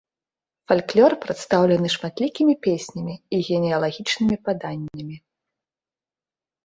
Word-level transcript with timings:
Фальклор 0.69 1.11
прадстаўлены 1.25 1.87
шматлікімі 1.95 2.53
песнямі 2.67 3.15
і 3.37 3.45
генеалагічнымі 3.51 4.35
паданнямі. 4.49 5.15